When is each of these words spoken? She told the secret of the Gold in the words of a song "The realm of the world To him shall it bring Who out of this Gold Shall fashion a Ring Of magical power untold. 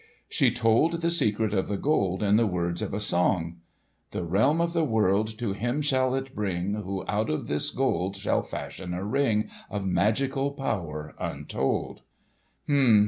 She 0.27 0.49
told 0.49 1.01
the 1.03 1.11
secret 1.11 1.53
of 1.53 1.67
the 1.67 1.77
Gold 1.77 2.23
in 2.23 2.35
the 2.35 2.47
words 2.47 2.81
of 2.81 2.91
a 2.91 2.99
song 2.99 3.57
"The 4.09 4.23
realm 4.23 4.59
of 4.59 4.73
the 4.73 4.83
world 4.83 5.37
To 5.37 5.53
him 5.53 5.83
shall 5.83 6.15
it 6.15 6.33
bring 6.33 6.73
Who 6.73 7.05
out 7.07 7.29
of 7.29 7.45
this 7.45 7.69
Gold 7.69 8.15
Shall 8.15 8.41
fashion 8.41 8.95
a 8.95 9.05
Ring 9.05 9.51
Of 9.69 9.85
magical 9.85 10.53
power 10.53 11.13
untold. 11.19 12.01